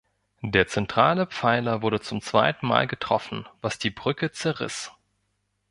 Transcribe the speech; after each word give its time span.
Der 0.41 0.65
zentrale 0.65 1.27
Pfeiler 1.27 1.83
wurde 1.83 1.99
zum 1.99 2.21
zweiten 2.23 2.65
Mal 2.65 2.87
getroffen, 2.87 3.47
was 3.61 3.77
die 3.77 3.91
Brücke 3.91 4.31
zerriss. 4.31 4.91